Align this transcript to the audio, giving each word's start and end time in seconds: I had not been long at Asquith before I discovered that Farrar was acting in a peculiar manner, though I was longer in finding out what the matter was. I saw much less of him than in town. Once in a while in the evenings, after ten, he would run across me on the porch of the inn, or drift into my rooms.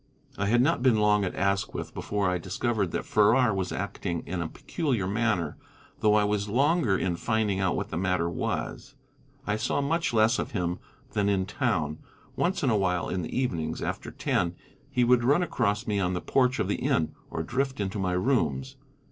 I 0.35 0.47
had 0.47 0.63
not 0.63 0.81
been 0.81 0.95
long 0.95 1.23
at 1.25 1.35
Asquith 1.35 1.93
before 1.93 2.27
I 2.27 2.39
discovered 2.39 2.89
that 2.89 3.05
Farrar 3.05 3.53
was 3.53 3.71
acting 3.71 4.23
in 4.25 4.41
a 4.41 4.47
peculiar 4.47 5.05
manner, 5.07 5.57
though 5.99 6.15
I 6.15 6.23
was 6.23 6.49
longer 6.49 6.97
in 6.97 7.15
finding 7.17 7.59
out 7.59 7.75
what 7.75 7.89
the 7.89 7.97
matter 7.97 8.27
was. 8.27 8.95
I 9.45 9.57
saw 9.57 9.79
much 9.79 10.11
less 10.11 10.39
of 10.39 10.53
him 10.53 10.79
than 11.11 11.29
in 11.29 11.45
town. 11.45 11.99
Once 12.35 12.63
in 12.63 12.71
a 12.71 12.77
while 12.77 13.09
in 13.09 13.21
the 13.21 13.37
evenings, 13.39 13.79
after 13.79 14.09
ten, 14.09 14.55
he 14.89 15.03
would 15.03 15.23
run 15.23 15.43
across 15.43 15.85
me 15.85 15.99
on 15.99 16.15
the 16.15 16.19
porch 16.21 16.57
of 16.57 16.67
the 16.67 16.77
inn, 16.77 17.13
or 17.29 17.43
drift 17.43 17.79
into 17.79 17.99
my 17.99 18.13
rooms. 18.13 18.77